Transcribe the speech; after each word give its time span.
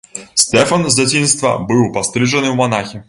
Стэфан 0.43 0.81
з 0.87 0.93
дзяцінства 0.99 1.51
быў 1.73 1.83
пастрыжаны 1.99 2.47
ў 2.55 2.59
манахі. 2.63 2.97